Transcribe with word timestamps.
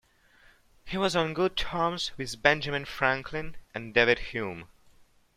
He 0.83 0.97
was 0.97 1.15
on 1.15 1.35
good 1.35 1.55
terms 1.55 2.09
with 2.17 2.41
Benjamin 2.41 2.85
Franklin 2.85 3.55
and 3.75 3.93
David 3.93 4.17
Hume. 4.33 4.67